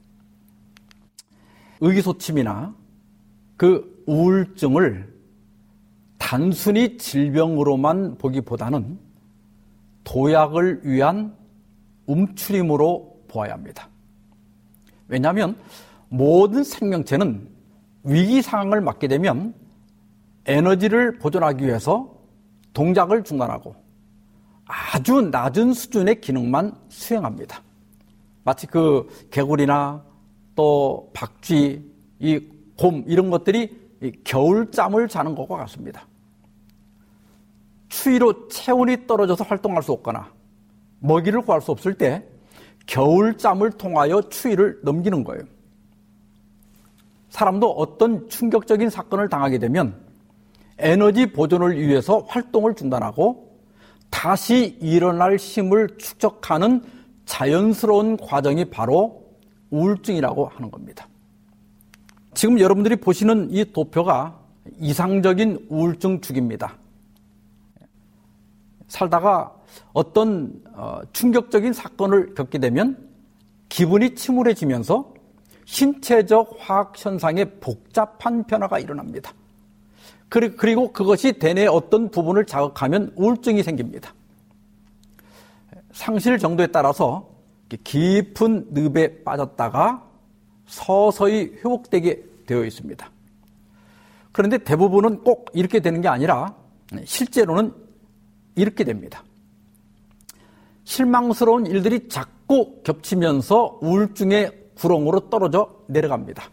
[1.80, 2.72] 의기소침이나
[3.60, 5.06] 그 우울증을
[6.16, 8.98] 단순히 질병으로만 보기보다는
[10.02, 11.36] 도약을 위한
[12.06, 13.86] 움츠림으로 보아야 합니다.
[15.08, 15.58] 왜냐하면
[16.08, 17.50] 모든 생명체는
[18.04, 19.52] 위기 상황을 맞게 되면
[20.46, 22.18] 에너지를 보존하기 위해서
[22.72, 23.74] 동작을 중단하고
[24.64, 27.62] 아주 낮은 수준의 기능만 수행합니다.
[28.42, 30.02] 마치 그 개구리나
[30.54, 31.84] 또 박쥐,
[32.20, 33.78] 이 곰 이런 것들이
[34.24, 36.06] 겨울잠을 자는 것과 같습니다.
[37.90, 40.32] 추위로 체온이 떨어져서 활동할 수 없거나
[41.00, 42.24] 먹이를 구할 수 없을 때
[42.86, 45.42] 겨울잠을 통하여 추위를 넘기는 거예요.
[47.28, 49.94] 사람도 어떤 충격적인 사건을 당하게 되면
[50.78, 53.58] 에너지 보존을 위해서 활동을 중단하고
[54.08, 56.82] 다시 일어날 힘을 축적하는
[57.26, 59.22] 자연스러운 과정이 바로
[59.70, 61.09] 우울증이라고 하는 겁니다.
[62.34, 64.38] 지금 여러분들이 보시는 이 도표가
[64.78, 66.76] 이상적인 우울증 주기입니다.
[68.88, 69.54] 살다가
[69.92, 73.08] 어떤 어, 충격적인 사건을 겪게 되면
[73.68, 75.14] 기분이 침울해지면서
[75.64, 79.32] 신체적 화학 현상에 복잡한 변화가 일어납니다.
[80.28, 84.14] 그리고 그것이 대뇌 어떤 부분을 자극하면 우울증이 생깁니다.
[85.92, 87.28] 상실 정도에 따라서
[87.68, 90.09] 깊은 늪에 빠졌다가
[90.70, 93.10] 서서히 회복되게 되어 있습니다.
[94.32, 96.54] 그런데 대부분은 꼭 이렇게 되는 게 아니라
[97.04, 97.74] 실제로는
[98.54, 99.24] 이렇게 됩니다.
[100.84, 106.44] 실망스러운 일들이 자꾸 겹치면서 우울증의 구렁으로 떨어져 내려갑니다.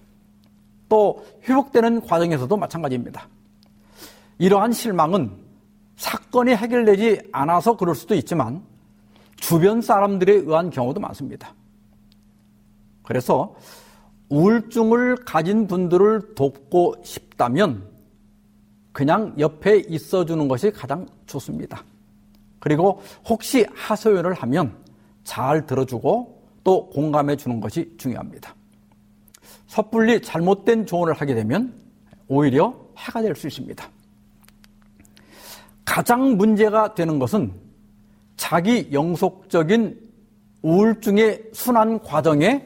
[0.89, 3.28] 또 회복되는 과정에서도 마찬가지입니다.
[4.39, 5.32] 이러한 실망은
[5.95, 8.63] 사건이 해결되지 않아서 그럴 수도 있지만
[9.36, 11.53] 주변 사람들에 의한 경우도 많습니다.
[13.03, 13.55] 그래서
[14.30, 17.84] 우울증을 가진 분들을 돕고 싶다면
[18.92, 21.84] 그냥 옆에 있어 주는 것이 가장 좋습니다.
[22.60, 24.76] 그리고 혹시 하소연을 하면
[25.24, 28.56] 잘 들어주고 또 공감해 주는 것이 중요합니다.
[29.68, 31.74] 섣불리 잘못된 조언을 하게 되면
[32.28, 33.90] 오히려 해가 될 수 있습니다.
[35.86, 37.54] 가장 문제가 되는 것은
[38.36, 40.00] 자기 영속적인
[40.62, 42.66] 우울증의 순환 과정에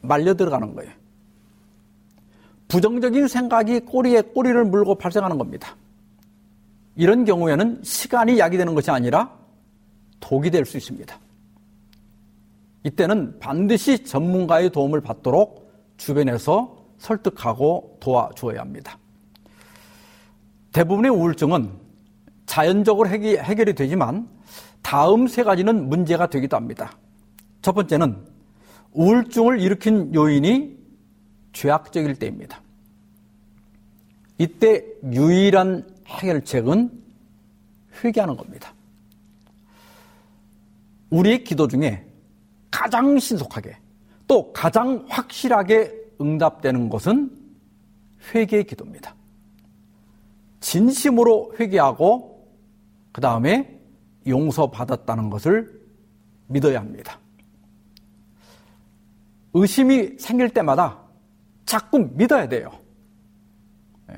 [0.00, 0.99] 말려 들어가는 거예요.
[2.70, 5.76] 부정적인 생각이 꼬리에 꼬리를 물고 발생하는 겁니다.
[6.94, 9.36] 이런 경우에는 시간이 약이 되는 것이 아니라
[10.20, 11.18] 독이 될 수 있습니다.
[12.84, 18.98] 이때는 반드시 전문가의 도움을 받도록 주변에서 설득하고 도와주어야 합니다.
[20.72, 21.72] 대부분의 우울증은
[22.46, 24.28] 자연적으로 해결이 되지만
[24.82, 26.92] 다음 세 가지는 문제가 되기도 합니다.
[27.62, 28.16] 첫 번째는
[28.92, 30.79] 우울증을 일으킨 요인이
[31.52, 32.60] 죄악적일 때입니다.
[34.38, 36.90] 이때 유일한 해결책은
[38.02, 38.72] 회개하는 겁니다.
[41.10, 42.06] 우리의 기도 중에
[42.70, 43.76] 가장 신속하게
[44.26, 47.36] 또 가장 확실하게 응답되는 것은
[48.32, 49.14] 회개의 기도입니다.
[50.60, 52.48] 진심으로 회개하고
[53.12, 53.78] 그 다음에
[54.26, 55.80] 용서받았다는 것을
[56.46, 57.18] 믿어야 합니다.
[59.52, 61.09] 의심이 생길 때마다
[61.70, 62.68] 자꾸 믿어야 돼요.
[64.10, 64.16] 예.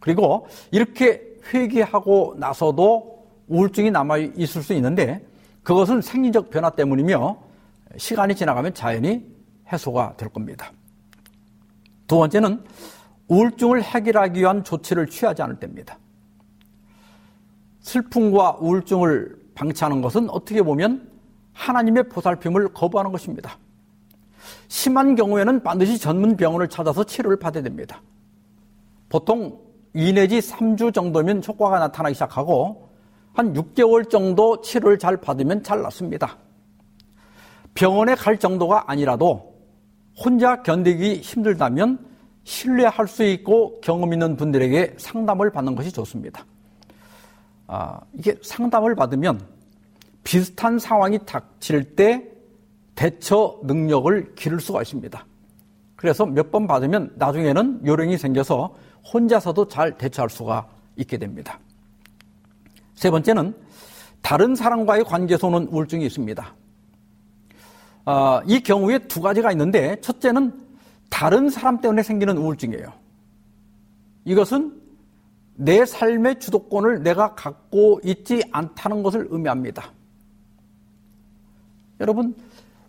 [0.00, 5.22] 그리고 이렇게 회개하고 나서도 우울증이 남아 있을 수 있는데
[5.62, 7.36] 그것은 생리적 변화 때문이며
[7.98, 9.30] 시간이 지나가면 자연히
[9.70, 10.72] 해소가 될 겁니다.
[12.06, 12.64] 두 번째는
[13.28, 15.98] 우울증을 해결하기 위한 조치를 취하지 않을 때입니다.
[17.80, 21.10] 슬픔과 우울증을 방치하는 것은 어떻게 보면
[21.52, 23.58] 하나님의 보살핌을 거부하는 것입니다.
[24.68, 28.02] 심한 경우에는 반드시 전문 병원을 찾아서 치료를 받아야 됩니다.
[29.08, 29.58] 보통
[29.94, 32.90] 2 내지 3주 정도면 효과가 나타나기 시작하고
[33.32, 36.36] 한 6개월 정도 치료를 잘 받으면 잘 낫습니다.
[37.74, 39.54] 병원에 갈 정도가 아니라도
[40.18, 41.98] 혼자 견디기 힘들다면
[42.44, 46.44] 신뢰할 수 있고 경험 있는 분들에게 상담을 받는 것이 좋습니다.
[47.66, 49.40] 아, 이게 상담을 받으면
[50.24, 52.35] 비슷한 상황이 닥칠 때
[52.96, 55.24] 대처 능력을 기를 수가 있습니다.
[55.94, 58.74] 그래서 몇 번 받으면 나중에는 요령이 생겨서
[59.12, 61.60] 혼자서도 잘 대처할 수가 있게 됩니다.
[62.94, 63.54] 세 번째는
[64.22, 66.54] 다른 사람과의 관계에서 오는 우울증이 있습니다.
[68.06, 70.66] 어, 이 경우에 두 가지가 있는데 첫째는
[71.10, 72.92] 다른 사람 때문에 생기는 우울증이에요.
[74.24, 74.80] 이것은
[75.54, 79.92] 내 삶의 주도권을 내가 갖고 있지 않다는 것을 의미합니다.
[82.00, 82.34] 여러분,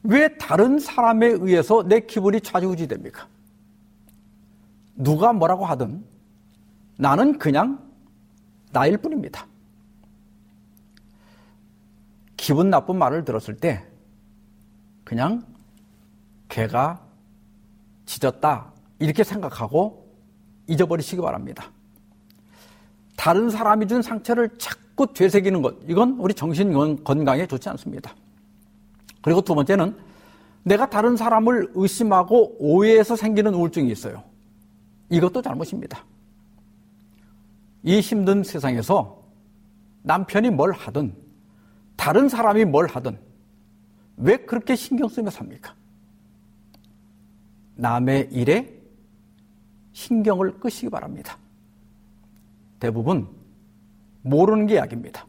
[0.08, 3.28] 왜 다른 사람에 의해서 내 기분이 좌지우지 됩니까?
[4.96, 6.04] 누가 뭐라고 하든
[6.98, 7.78] 나는 그냥
[8.72, 9.46] 나일 뿐입니다.
[12.38, 13.86] 기분 나쁜 말을 들었을 때
[15.04, 15.44] 그냥
[16.48, 17.02] 개가
[18.06, 20.08] 짖었다 이렇게 생각하고
[20.68, 21.70] 잊어버리시기 바랍니다.
[23.18, 26.72] 다른 사람이 준 상처를 자꾸 되새기는 것 이건 우리 정신
[27.04, 28.16] 건강에 좋지 않습니다.
[29.22, 29.98] 그리고 두 번째는
[30.64, 34.24] 내가 다른 사람을 의심하고 오해해서 생기는 우울증이 있어요.
[35.10, 36.04] 이것도 잘못입니다.
[37.84, 39.24] 이 힘든 세상에서
[40.04, 41.16] 남편이 뭘 하든
[41.96, 43.18] 다른 사람이 뭘 하든
[44.18, 45.74] 왜 그렇게 신경 쓰며 삽니까?
[47.76, 48.78] 남의 일에
[49.94, 51.38] 신경을 끄시기 바랍니다.
[52.80, 53.28] 대부분
[54.22, 55.26] 모르는 게 약입니다.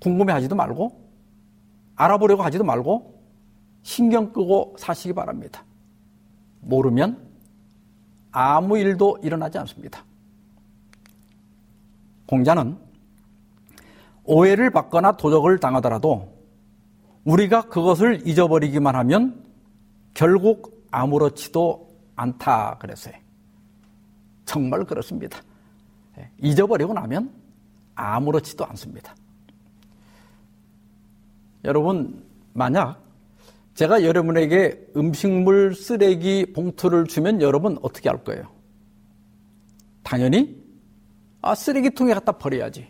[0.00, 1.01] 궁금해 하지도 말고
[2.02, 3.20] 알아보려고 하지도 말고
[3.82, 5.64] 신경 끄고 사시기 바랍니다.
[6.60, 7.30] 모르면
[8.30, 10.04] 아무 일도 일어나지 않습니다.
[12.26, 12.78] 공자는
[14.24, 16.32] 오해를 받거나 도적을 당하더라도
[17.24, 19.44] 우리가 그것을 잊어버리기만 하면
[20.14, 23.14] 결국 아무렇지도 않다 그랬어요.
[24.44, 25.40] 정말 그렇습니다.
[26.18, 27.32] 예, 잊어버리고 나면
[27.94, 29.14] 아무렇지도 않습니다.
[31.64, 33.00] 여러분, 만약
[33.74, 38.44] 제가 여러분에게 음식물 쓰레기 봉투를 주면 여러분 어떻게 할 거예요?
[40.02, 40.62] 당연히
[41.40, 42.88] 아, 쓰레기통에 갖다 버려야지.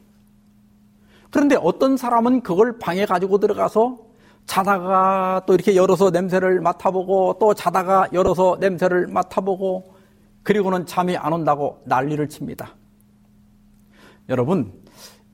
[1.30, 3.98] 그런데 어떤 사람은 그걸 방에 가지고 들어가서
[4.44, 9.94] 자다가 또 이렇게 열어서 냄새를 맡아보고 또 자다가 열어서 냄새를 맡아보고
[10.42, 12.74] 그리고는 잠이 안 온다고 난리를 칩니다.
[14.28, 14.81] 여러분,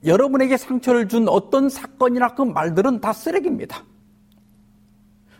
[0.04, 3.82] 여러분에게 상처를 준 어떤 사건이나 그 말들은 다 쓰레기입니다.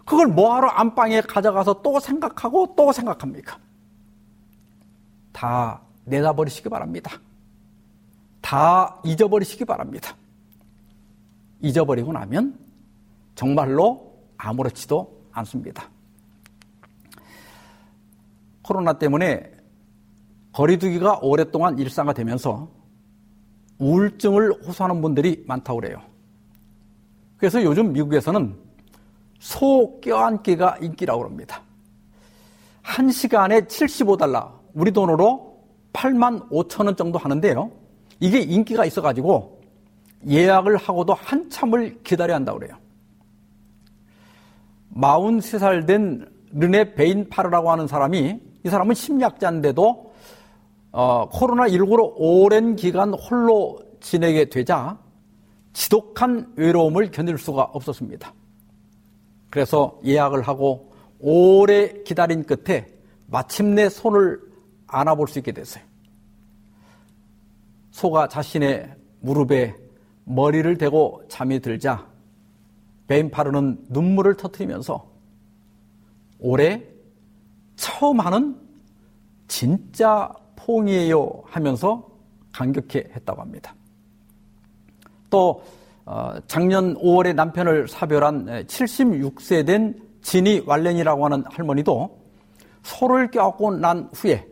[0.05, 3.59] 그걸 뭐하러 안방에 가져가서 또 생각하고 또 생각합니까?
[5.33, 7.21] 다 내다버리시기 바랍니다.
[8.41, 10.17] 다 잊어버리시기 바랍니다.
[11.61, 12.59] 잊어버리고 나면
[13.35, 15.89] 정말로 아무렇지도 않습니다.
[18.63, 19.53] 코로나 때문에
[20.53, 22.78] 거리두기가 오랫동안 일상화되면서
[23.79, 26.01] 우울증을 호소하는 분들이 많다고 그래요.
[27.37, 28.57] 그래서 요즘 미국에서는
[29.39, 31.63] 소 껴안기가 인기라고 합니다.
[32.83, 35.63] 한 시간에 75달러, 우리 돈으로
[35.93, 37.71] 8만 5천 원 정도 하는데요.
[38.21, 39.61] 이게 인기가 있어가지고
[40.29, 42.77] 예약을 하고도 한참을 기다려야 한다고 그래요.
[44.95, 50.08] 43살 된 르네 베인 파르라고 하는 사람이 이 사람은 심리학자인데도
[50.93, 54.99] 어, 코로나19로 오랜 기간 홀로 지내게 되자
[55.73, 58.33] 지독한 외로움을 견딜 수가 없었습니다.
[59.51, 62.87] 그래서 예약을 하고 오래 기다린 끝에
[63.27, 64.41] 마침내 손을
[64.87, 65.85] 안아볼 수 있게 됐어요.
[67.91, 69.75] 소가 자신의 무릎에
[70.25, 72.07] 머리를 대고 잠이 들자
[73.07, 75.09] 베인파르는 눈물을 터뜨리면서
[76.39, 76.85] 올해
[77.77, 78.57] 처음 하는
[79.49, 80.33] 진짜
[80.69, 82.07] 포옹이에요 하면서
[82.53, 83.75] 감격해 했다고 합니다.
[85.31, 85.65] 또
[86.05, 92.19] 어, 작년 5월에 남편을 사별한 76세 된 지니 왈렌이라고 하는 할머니도
[92.83, 94.47] 소를 껴안고 난 후에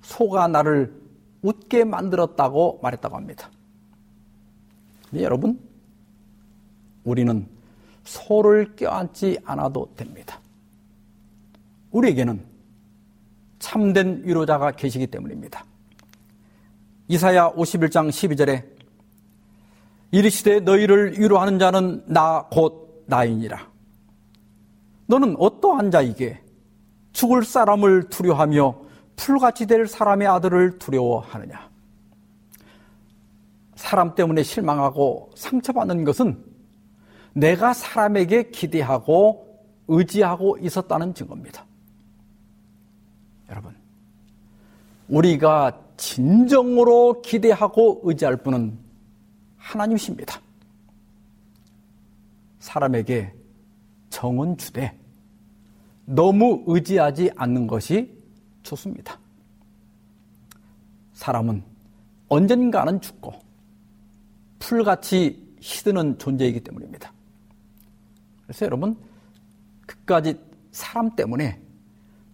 [0.00, 0.94] 소가 나를
[1.42, 3.50] 웃게 만들었다고 말했다고 합니다.
[5.10, 5.58] 근데 여러분,
[7.04, 7.46] 우리는
[8.04, 10.40] 소를 껴안지 않아도 됩니다.
[11.90, 12.51] 우리에게는
[13.62, 15.64] 참된 위로자가 계시기 때문입니다.
[17.06, 18.64] 이사야 51장 12절에
[20.10, 23.70] 이르시되 너희를 위로하는 자는 나 곧 나이니라.
[25.06, 26.42] 너는 어떠한 자이게
[27.12, 28.80] 죽을 사람을 두려하며
[29.16, 31.70] 풀같이 될 사람의 아들을 두려워하느냐?
[33.76, 36.44] 사람 때문에 실망하고 상처받는 것은
[37.32, 39.46] 내가 사람에게 기대하고
[39.86, 41.64] 의지하고 있었다는 증거입니다.
[43.52, 43.76] 여러분,
[45.08, 48.78] 우리가 진정으로 기대하고 의지할 분은
[49.58, 50.40] 하나님이십니다.
[52.58, 53.34] 사람에게
[54.08, 54.98] 정은 주되
[56.06, 58.12] 너무 의지하지 않는 것이
[58.62, 59.18] 좋습니다.
[61.12, 61.62] 사람은
[62.28, 63.34] 언젠가는 죽고
[64.58, 67.12] 풀같이 시드는 존재이기 때문입니다.
[68.44, 68.96] 그래서 여러분,
[69.86, 70.40] 그까지
[70.70, 71.61] 사람 때문에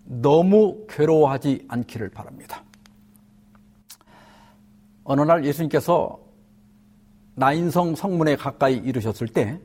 [0.08, 2.62] 너무 괴로워하지 않기를 바랍니다.
[5.04, 6.18] 어느 날 예수님께서
[7.34, 9.60] 나인성 성문에 가까이 이르셨을 때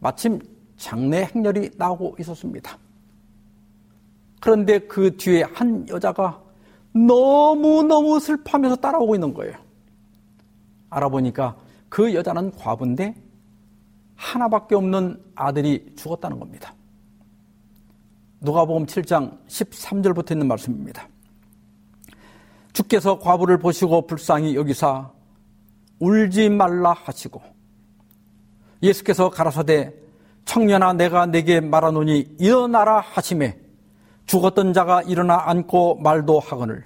[0.00, 0.40] 마침
[0.76, 2.76] 장례 행렬이 나오고 있었습니다.
[4.40, 6.42] 그런데 그 뒤에 한 여자가
[6.92, 9.54] 너무너무 슬퍼하면서 따라오고 있는 거예요.
[10.90, 11.56] 알아보니까
[11.88, 13.14] 그 여자는 과부인데
[14.16, 16.73] 하나밖에 없는 아들이 죽었다는 겁니다.
[18.40, 21.08] 누가복음 7장 13절부터 있는 말씀입니다.
[22.72, 25.10] 주께서 과부를 보시고 불쌍히 여기사
[26.00, 27.40] 울지 말라 하시고
[28.82, 29.94] 예수께서 가라사대
[30.44, 33.58] 청년아 내가 내게 말하노니 일어나라 하심에
[34.26, 36.84] 죽었던 자가 일어나 앉고 말도 하거늘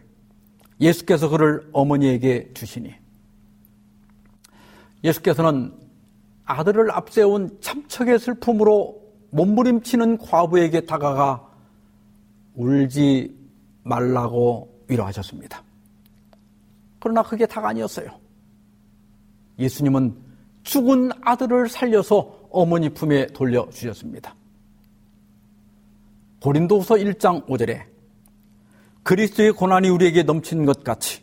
[0.80, 2.94] 예수께서 그를 어머니에게 주시니
[5.02, 5.72] 예수께서는
[6.44, 8.97] 아들을 앞세운 참척의 슬픔으로
[9.30, 11.46] 몸부림치는 과부에게 다가가
[12.54, 13.36] 울지
[13.82, 15.62] 말라고 위로하셨습니다.
[16.98, 18.08] 그러나 그게 다가 아니었어요.
[19.58, 20.16] 예수님은
[20.62, 24.34] 죽은 아들을 살려서 어머니 품에 돌려주셨습니다.
[26.42, 27.82] 고린도후서 1장 5절에
[29.02, 31.22] 그리스도의 고난이 우리에게 넘치는 것 같이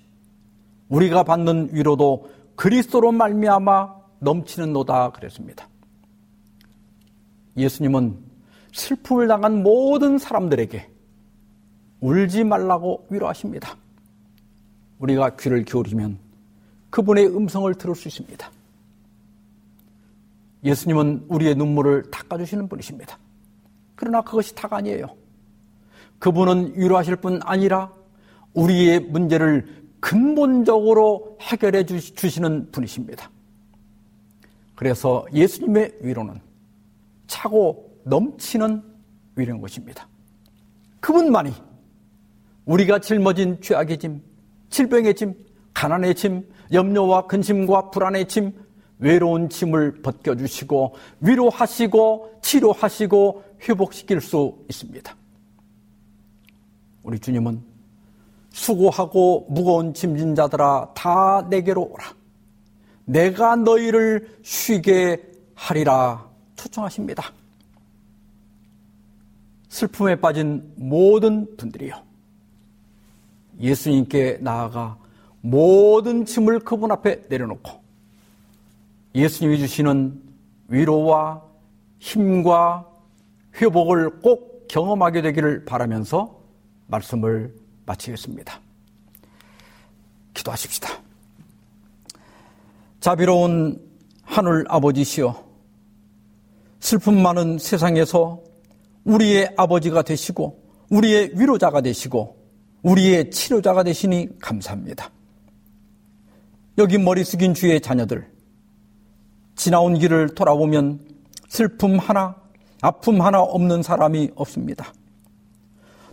[0.90, 5.68] 우리가 받는 위로도 그리스도로 말미암아 넘치는 노다 그랬습니다.
[7.58, 8.18] 예수님은
[8.74, 10.90] 슬픔을 당한 모든 사람들에게
[12.02, 13.78] 울지 말라고 위로하십니다.
[15.00, 16.20] 우리가 귀를 기울이면
[16.90, 18.52] 그분의 음성을 들을 수 있습니다.
[20.64, 23.18] 예수님은 우리의 눈물을 닦아주시는 분이십니다.
[23.96, 25.16] 그러나 그것이 다가 아니에요.
[26.20, 27.92] 그분은 위로하실 뿐 아니라
[28.54, 33.30] 우리의 문제를 근본적으로 해결해 주시는 분이십니다.
[34.76, 36.40] 그래서 예수님의 위로는
[37.28, 38.82] 차고 넘치는
[39.36, 40.08] 위로인 것입니다.
[41.00, 41.54] 그분만이
[42.66, 44.22] 우리가 짊어진 죄악의 짐,
[44.70, 45.36] 질병의 짐,
[45.74, 48.54] 가난의 짐, 염려와 근심과 불안의 짐,
[48.98, 55.16] 외로운 짐을 벗겨주시고 위로하시고 치료하시고 회복시킬 수 있습니다.
[57.04, 57.62] 우리 주님은
[58.50, 62.06] 수고하고 무거운 짐진 자들아 다 내게로 오라.
[63.04, 65.22] 내가 너희를 쉬게
[65.54, 67.32] 하리라 초청하십니다.
[69.70, 72.02] 슬픔에 빠진 모든 분들이요.
[73.60, 74.98] 예수님께 나아가
[75.42, 77.72] 모든 짐을 그분 앞에 내려놓고
[79.14, 80.22] 예수님이 주시는
[80.68, 81.44] 위로와
[82.00, 82.90] 힘과
[83.62, 86.40] 회복을 꼭 경험하게 되기를 바라면서
[86.88, 87.54] 말씀을
[87.86, 88.60] 마치겠습니다.
[90.34, 90.90] 기도하십시다.
[93.00, 93.80] 자비로운
[94.24, 95.45] 하늘 아버지시여,
[96.80, 98.42] 슬픔 많은 세상에서
[99.04, 102.38] 우리의 아버지가 되시고, 우리의 위로자가 되시고,
[102.84, 105.10] 우리의 치료자가 되시니 감사합니다.
[106.78, 108.30] 여기 머리 숙인 주의 자녀들,
[109.56, 111.00] 지나온 길을 돌아보면
[111.48, 112.36] 슬픔 하나,
[112.82, 114.94] 아픔 하나 없는 사람이 없습니다.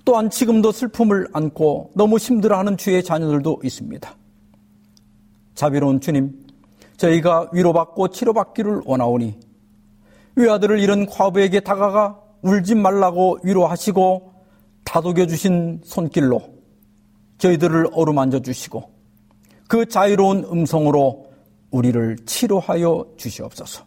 [0.04, 4.16] 또한 지금도 슬픔을 안고 너무 힘들어하는 주의 자녀들도 있습니다.
[5.54, 6.46] 자비로운 주님,
[6.96, 9.38] 저희가 위로받고 치료받기를 원하오니
[10.36, 14.32] 외아들을 잃은 과부에게 다가가 울지 말라고 위로하시고
[14.84, 16.42] 다독여 주신 손길로
[17.38, 18.90] 저희들을 어루만져 주시고
[19.68, 21.32] 그 자유로운 음성으로
[21.70, 23.84] 우리를 치료하여 주시옵소서.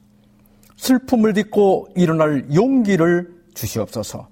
[0.78, 4.28] 슬픔을 딛고 일어날 용기를 주시옵소서.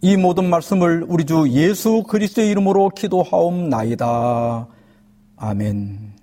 [0.00, 4.68] 이 모든 말씀을 우리 주 예수 그리스도의 이름으로 기도하옵나이다.
[5.36, 6.17] 아멘.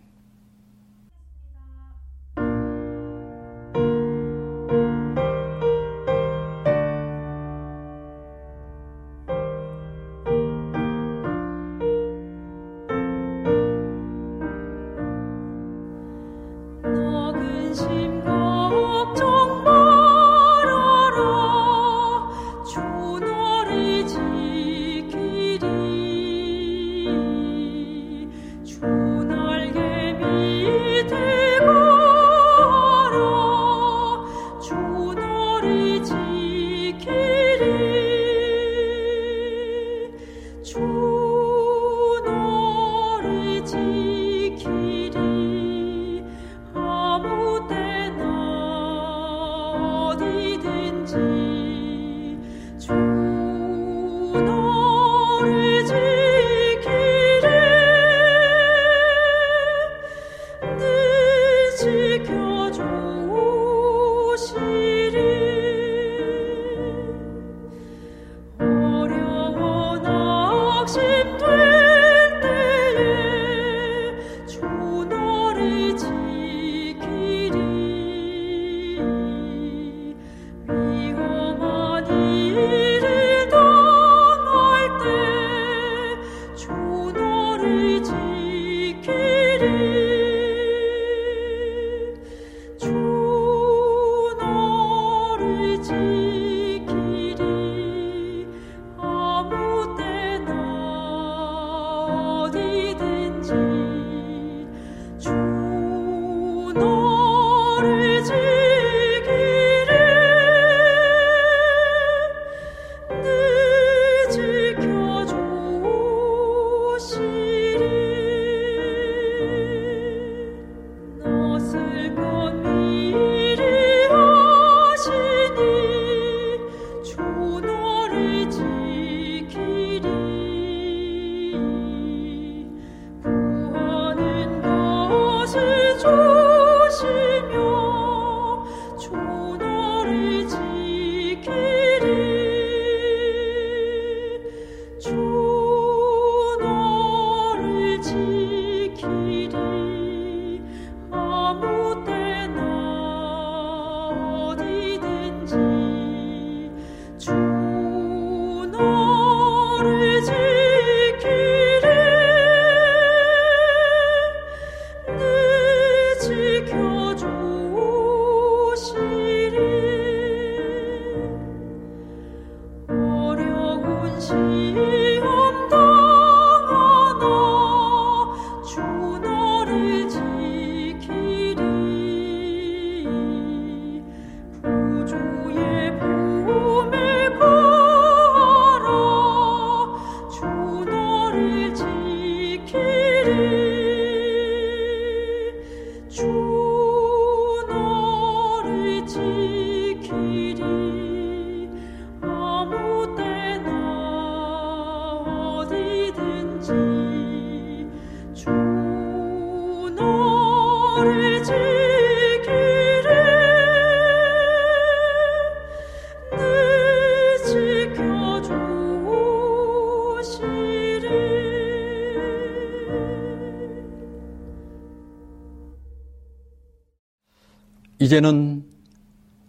[228.05, 228.63] 이제는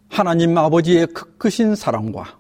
[0.09, 2.39] 하나님 아버지의 크크신 사랑과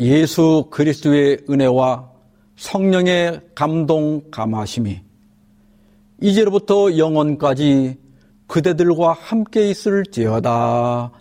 [0.00, 2.10] 예수 그리스도의 은혜와
[2.56, 5.00] 성령의 감동 감하심이
[6.20, 7.96] 이제로부터 영원까지
[8.48, 11.12] 그대들과 함께 있을지어다.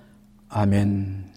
[0.49, 1.36] 아멘.